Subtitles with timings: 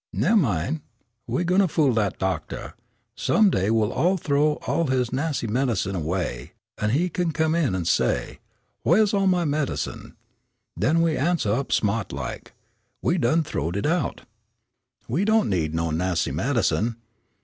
[0.11, 0.81] "Nemmine,
[1.27, 2.73] we gwine fool dat doctah.
[3.15, 8.39] Some day we'll th'ow all his nassy medicine 'way, an' he come in an' say:
[8.83, 10.15] 'Whaih's all my medicine?'
[10.75, 12.53] Den we answeh up sma't like:
[13.03, 14.21] 'We done th'owed it out.
[15.07, 16.95] We don' need no nassy medicine.'